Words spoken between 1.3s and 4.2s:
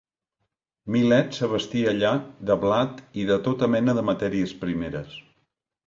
s'abastia allà de blat i de tota mena de